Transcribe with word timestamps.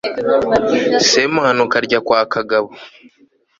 semuhanuka 1.09 1.75
arya 1.79 1.99
kwa 2.07 2.21
kagabo 2.33 2.67